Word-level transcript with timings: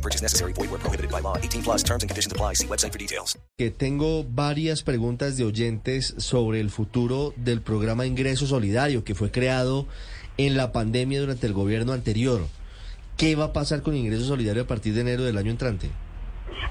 No 0.00 0.02
purchase 0.02 0.22
necessary. 0.22 0.54
Void 0.54 0.70
where 0.70 0.80
prohibited 0.80 1.10
by 1.10 1.20
law. 1.20 1.36
18 1.36 1.62
plus 1.62 1.82
terms 1.82 2.02
and 2.02 2.08
conditions 2.08 2.32
apply. 2.32 2.54
See 2.54 2.66
website 2.66 2.92
for 2.92 2.98
details. 2.98 3.38
Que 3.58 3.70
tengo 3.70 4.24
varias 4.24 4.82
preguntas 4.82 5.36
de 5.36 5.44
oyentes 5.44 6.14
sobre 6.16 6.60
el 6.60 6.70
futuro 6.70 7.34
del 7.36 7.60
programa 7.60 8.06
Ingreso 8.06 8.46
Solidario 8.46 9.04
que 9.04 9.14
fue 9.14 9.30
creado 9.30 9.86
en 10.38 10.56
la 10.56 10.72
pandemia 10.72 11.20
durante 11.20 11.46
el 11.46 11.52
gobierno 11.52 11.92
anterior. 11.92 12.46
¿Qué 13.18 13.36
va 13.36 13.46
a 13.46 13.52
pasar 13.52 13.82
con 13.82 13.94
Ingreso 13.94 14.24
Solidario 14.24 14.62
a 14.62 14.66
partir 14.66 14.94
de 14.94 15.02
enero 15.02 15.24
del 15.24 15.36
año 15.36 15.50
entrante? 15.50 15.90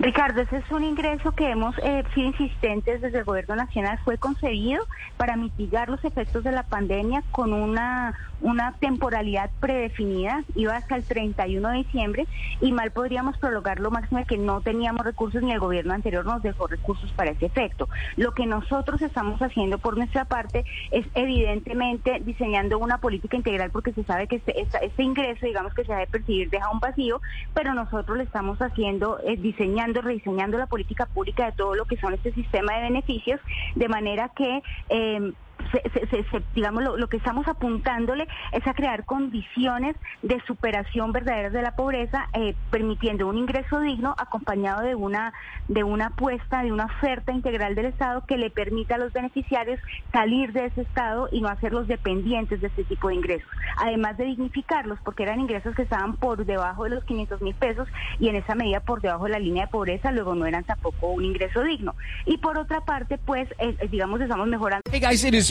Ricardo, 0.00 0.42
ese 0.42 0.58
es 0.58 0.70
un 0.70 0.84
ingreso 0.84 1.32
que 1.32 1.50
hemos 1.50 1.76
eh, 1.78 2.04
sido 2.14 2.28
insistentes 2.28 3.00
desde 3.02 3.18
el 3.18 3.24
Gobierno 3.24 3.56
Nacional. 3.56 3.98
Fue 4.04 4.16
concebido 4.16 4.84
para 5.16 5.36
mitigar 5.36 5.88
los 5.88 6.04
efectos 6.04 6.44
de 6.44 6.52
la 6.52 6.62
pandemia 6.62 7.24
con 7.32 7.52
una, 7.52 8.14
una 8.40 8.76
temporalidad 8.78 9.50
predefinida. 9.58 10.44
Iba 10.54 10.76
hasta 10.76 10.94
el 10.94 11.02
31 11.02 11.68
de 11.70 11.76
diciembre 11.78 12.26
y 12.60 12.70
mal 12.70 12.92
podríamos 12.92 13.36
prolongarlo 13.38 13.90
máximo 13.90 14.24
que 14.24 14.38
no 14.38 14.60
teníamos 14.60 15.04
recursos 15.04 15.42
ni 15.42 15.50
el 15.50 15.58
Gobierno 15.58 15.94
anterior 15.94 16.24
nos 16.24 16.42
dejó 16.44 16.68
recursos 16.68 17.10
para 17.14 17.32
ese 17.32 17.46
efecto. 17.46 17.88
Lo 18.16 18.30
que 18.34 18.46
nosotros 18.46 19.02
estamos 19.02 19.42
haciendo 19.42 19.78
por 19.78 19.96
nuestra 19.96 20.26
parte 20.26 20.64
es 20.92 21.06
evidentemente 21.14 22.20
diseñando 22.24 22.78
una 22.78 22.98
política 22.98 23.36
integral 23.36 23.70
porque 23.72 23.92
se 23.94 24.04
sabe 24.04 24.28
que 24.28 24.36
este, 24.36 24.60
esta- 24.60 24.78
este 24.78 25.02
ingreso, 25.02 25.44
digamos 25.44 25.74
que 25.74 25.82
se 25.84 25.92
ha 25.92 25.98
de 25.98 26.06
percibir, 26.06 26.50
deja 26.50 26.70
un 26.70 26.78
vacío, 26.78 27.20
pero 27.52 27.74
nosotros 27.74 28.16
le 28.16 28.22
estamos 28.22 28.62
haciendo, 28.62 29.18
eh, 29.24 29.36
diseñando, 29.36 29.87
rediseñando 29.94 30.58
la 30.58 30.66
política 30.66 31.06
pública 31.06 31.46
de 31.46 31.52
todo 31.52 31.74
lo 31.74 31.84
que 31.86 31.96
son 31.96 32.14
este 32.14 32.32
sistema 32.32 32.74
de 32.76 32.82
beneficios, 32.82 33.40
de 33.74 33.88
manera 33.88 34.30
que... 34.34 34.62
eh, 34.88 35.32
se- 35.72 36.06
se- 36.08 36.24
se- 36.24 36.42
digamos, 36.54 36.82
lo, 36.82 37.08
que 37.08 37.16
estamos 37.16 37.46
apuntándole 37.48 38.26
es 38.52 38.66
a 38.66 38.74
crear 38.74 39.04
condiciones 39.04 39.96
de 40.22 40.40
superación 40.46 41.12
verdaderas 41.12 41.52
de 41.52 41.62
la 41.62 41.76
pobreza, 41.76 42.28
eh, 42.34 42.54
permitiendo 42.70 43.26
un 43.26 43.38
ingreso 43.38 43.80
digno 43.80 44.14
acompañado 44.18 44.82
de 44.82 44.94
una, 44.94 45.32
de 45.68 45.84
una 45.84 46.06
apuesta, 46.06 46.62
de 46.62 46.72
una 46.72 46.86
oferta 46.86 47.32
integral 47.32 47.74
del 47.74 47.86
Estado 47.86 48.24
que 48.26 48.36
le 48.36 48.50
permita 48.50 48.96
a 48.96 48.98
los 48.98 49.12
beneficiarios 49.12 49.80
salir 50.12 50.52
de 50.52 50.66
ese 50.66 50.82
Estado 50.82 51.28
y 51.32 51.40
no 51.40 51.48
hacerlos 51.48 51.88
dependientes 51.88 52.60
de 52.60 52.68
este 52.68 52.84
tipo 52.84 53.08
de 53.08 53.14
ingresos. 53.16 53.48
Además 53.78 54.16
de 54.16 54.24
dignificarlos, 54.24 54.98
porque 55.04 55.22
eran 55.22 55.40
ingresos 55.40 55.74
que 55.74 55.82
estaban 55.82 56.16
por 56.16 56.44
debajo 56.44 56.84
de 56.84 56.90
los 56.90 57.04
500 57.04 57.42
mil 57.42 57.54
pesos 57.54 57.88
y 58.18 58.28
en 58.28 58.36
esa 58.36 58.54
medida 58.54 58.80
por 58.80 59.00
debajo 59.00 59.24
de 59.24 59.30
la 59.30 59.38
línea 59.38 59.66
de 59.66 59.70
pobreza, 59.70 60.10
luego 60.12 60.34
no 60.34 60.46
eran 60.46 60.64
tampoco 60.64 61.08
un 61.08 61.24
ingreso 61.24 61.62
digno. 61.62 61.94
Y 62.26 62.38
por 62.38 62.58
otra 62.58 62.80
parte, 62.82 63.18
pues, 63.18 63.48
eh, 63.58 63.76
digamos, 63.90 64.20
estamos 64.20 64.46
mejorando. 64.48 64.82
Hey 64.90 65.00
guys, 65.00 65.24
it 65.24 65.34
is 65.34 65.50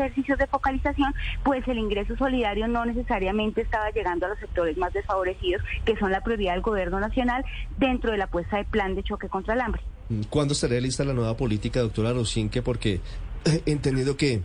Ejercicios 0.01 0.37
de 0.37 0.47
focalización, 0.47 1.13
pues 1.43 1.67
el 1.67 1.77
ingreso 1.77 2.15
solidario 2.17 2.67
no 2.67 2.85
necesariamente 2.85 3.61
estaba 3.61 3.89
llegando 3.91 4.25
a 4.25 4.29
los 4.29 4.39
sectores 4.39 4.77
más 4.77 4.91
desfavorecidos, 4.93 5.61
que 5.85 5.95
son 5.97 6.11
la 6.11 6.21
prioridad 6.21 6.53
del 6.53 6.61
gobierno 6.61 6.99
nacional 6.99 7.43
dentro 7.77 8.11
de 8.11 8.17
la 8.17 8.27
puesta 8.27 8.57
de 8.57 8.65
plan 8.65 8.95
de 8.95 9.03
choque 9.03 9.29
contra 9.29 9.53
el 9.53 9.61
hambre. 9.61 9.81
¿Cuándo 10.29 10.53
estaría 10.53 10.81
lista 10.81 11.03
la 11.05 11.13
nueva 11.13 11.37
política, 11.37 11.79
doctora 11.79 12.11
Rosinque? 12.13 12.61
Porque 12.61 12.99
he 13.65 13.71
entendido 13.71 14.17
que, 14.17 14.41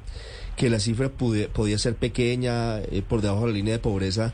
que 0.56 0.70
la 0.70 0.78
cifra 0.78 1.08
pude- 1.08 1.48
podía 1.48 1.78
ser 1.78 1.96
pequeña, 1.96 2.78
eh, 2.78 3.02
por 3.06 3.20
debajo 3.22 3.42
de 3.42 3.48
la 3.48 3.54
línea 3.54 3.72
de 3.74 3.78
pobreza. 3.80 4.32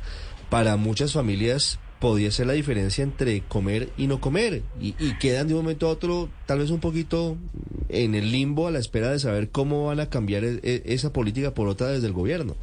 Para 0.51 0.77
muchas 0.77 1.13
familias 1.15 1.79
podía 1.99 2.31
ser 2.33 2.49
la 2.49 2.53
diferencia 2.55 3.03
entre 3.05 3.41
comer 3.43 3.89
y 3.97 4.09
no 4.09 4.21
comer. 4.21 4.63
Y, 4.81 4.95
y 4.99 5.17
quedan 5.19 5.47
de 5.49 5.55
un 5.55 5.61
momento 5.63 5.87
a 5.87 5.91
otro 5.91 6.29
tal 6.47 6.59
vez 6.59 6.71
un 6.71 6.81
poquito 6.81 7.37
en 7.93 8.15
el 8.15 8.33
limbo 8.33 8.67
a 8.67 8.71
la 8.71 8.79
espera 8.79 9.11
de 9.11 9.19
saber 9.19 9.51
cómo 9.51 9.87
van 9.87 10.01
a 10.01 10.09
cambiar 10.11 10.45
e- 10.45 10.61
e- 10.63 10.83
esa 10.87 11.13
política 11.13 11.55
por 11.55 11.69
otra 11.69 11.89
desde 11.89 12.07
el 12.07 12.13
gobierno. 12.13 12.57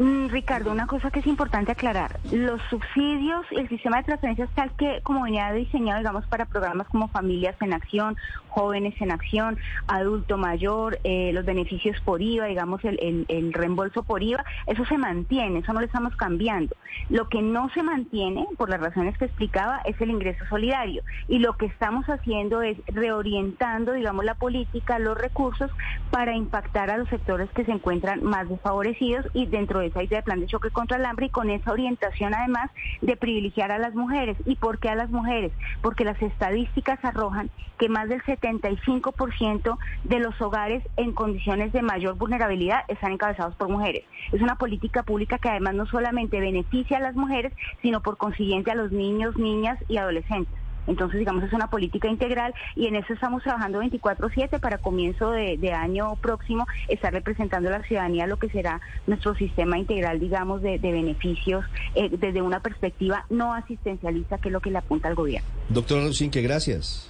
Mm, 0.00 0.28
Ricardo, 0.28 0.72
una 0.72 0.86
cosa 0.86 1.10
que 1.10 1.20
es 1.20 1.26
importante 1.26 1.72
aclarar, 1.72 2.18
los 2.32 2.58
subsidios, 2.70 3.44
el 3.50 3.68
sistema 3.68 3.98
de 3.98 4.04
transferencias 4.04 4.48
tal 4.54 4.70
que 4.72 5.02
como 5.02 5.24
venía 5.24 5.52
diseñado, 5.52 5.98
digamos, 5.98 6.24
para 6.24 6.46
programas 6.46 6.88
como 6.88 7.08
Familias 7.08 7.54
en 7.60 7.74
Acción, 7.74 8.16
Jóvenes 8.48 8.94
en 9.00 9.10
Acción, 9.12 9.58
Adulto 9.88 10.38
Mayor, 10.38 10.98
eh, 11.04 11.32
los 11.34 11.44
beneficios 11.44 12.00
por 12.00 12.22
IVA, 12.22 12.46
digamos, 12.46 12.82
el, 12.82 12.98
el- 13.02 13.26
el 13.28 13.52
reembolso 13.52 14.02
por 14.02 14.22
IVA, 14.22 14.42
eso 14.66 14.86
se 14.86 14.96
mantiene, 14.96 15.58
eso 15.58 15.74
no 15.74 15.80
lo 15.80 15.86
estamos 15.86 16.16
cambiando. 16.16 16.74
Lo 17.10 17.28
que 17.28 17.42
no 17.42 17.68
se 17.74 17.82
mantiene, 17.82 18.46
por 18.56 18.70
las 18.70 18.80
razones 18.80 19.18
que 19.18 19.26
explicaba, 19.26 19.82
es 19.84 20.00
el 20.00 20.08
ingreso 20.10 20.46
solidario. 20.48 21.02
Y 21.28 21.40
lo 21.40 21.52
que 21.58 21.66
estamos 21.66 22.06
haciendo 22.06 22.62
es 22.62 22.78
reorientando, 22.86 23.92
digamos, 23.92 24.24
la 24.24 24.34
política, 24.34 24.98
los 24.98 25.18
recursos 25.18 25.70
para 26.10 26.34
impactar 26.34 26.90
a 26.90 26.96
los 26.96 27.08
sectores 27.10 27.50
que 27.50 27.66
se 27.66 27.72
encuentran 27.72 28.24
más 28.24 28.48
desfavorecidos 28.48 29.26
y 29.34 29.44
dentro 29.44 29.80
de 29.80 29.89
esa 29.90 30.16
de 30.16 30.22
plan 30.22 30.40
de 30.40 30.46
choque 30.46 30.70
contra 30.70 30.96
el 30.96 31.04
hambre 31.04 31.26
y 31.26 31.30
con 31.30 31.50
esa 31.50 31.72
orientación 31.72 32.34
además 32.34 32.70
de 33.00 33.16
privilegiar 33.16 33.72
a 33.72 33.78
las 33.78 33.94
mujeres. 33.94 34.36
¿Y 34.44 34.56
por 34.56 34.78
qué 34.78 34.88
a 34.88 34.94
las 34.94 35.10
mujeres? 35.10 35.52
Porque 35.82 36.04
las 36.04 36.20
estadísticas 36.22 37.04
arrojan 37.04 37.50
que 37.78 37.88
más 37.88 38.08
del 38.08 38.22
75% 38.22 39.78
de 40.04 40.18
los 40.20 40.40
hogares 40.40 40.82
en 40.96 41.12
condiciones 41.12 41.72
de 41.72 41.82
mayor 41.82 42.16
vulnerabilidad 42.16 42.84
están 42.88 43.12
encabezados 43.12 43.54
por 43.54 43.68
mujeres. 43.68 44.04
Es 44.32 44.42
una 44.42 44.56
política 44.56 45.02
pública 45.02 45.38
que 45.38 45.48
además 45.48 45.74
no 45.74 45.86
solamente 45.86 46.40
beneficia 46.40 46.98
a 46.98 47.00
las 47.00 47.16
mujeres, 47.16 47.52
sino 47.80 48.00
por 48.00 48.18
consiguiente 48.18 48.70
a 48.70 48.74
los 48.74 48.92
niños, 48.92 49.36
niñas 49.36 49.78
y 49.88 49.96
adolescentes. 49.96 50.59
Entonces, 50.86 51.18
digamos, 51.18 51.44
es 51.44 51.52
una 51.52 51.68
política 51.68 52.08
integral 52.08 52.54
y 52.74 52.86
en 52.86 52.96
eso 52.96 53.12
estamos 53.12 53.42
trabajando 53.42 53.80
24/7 53.80 54.58
para 54.58 54.78
comienzo 54.78 55.30
de, 55.30 55.70
año 55.70 56.16
próximo 56.16 56.66
estar 56.88 57.12
representando 57.12 57.68
a 57.68 57.78
la 57.78 57.82
ciudadanía 57.84 58.26
lo 58.26 58.38
que 58.38 58.48
será 58.48 58.80
nuestro 59.06 59.34
sistema 59.36 59.78
integral, 59.78 60.18
digamos, 60.18 60.62
de, 60.62 60.78
beneficios 60.78 61.64
eh, 61.94 62.08
desde 62.10 62.42
una 62.42 62.60
perspectiva 62.60 63.24
no 63.30 63.54
asistencialista, 63.54 64.38
que 64.38 64.48
es 64.48 64.52
lo 64.52 64.60
que 64.60 64.70
le 64.70 64.78
apunta 64.78 65.08
al 65.08 65.14
gobierno. 65.14 65.48
Doctora 65.68 66.02
Rosinque, 66.02 66.42
gracias. 66.42 67.09